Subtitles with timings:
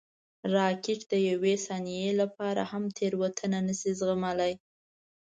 [0.55, 4.53] راکټ د یوې ثانیې لپاره هم تېروتنه نه شي زغملی